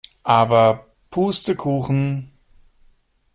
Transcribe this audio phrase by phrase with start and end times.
[0.23, 2.31] Aber Pustekuchen!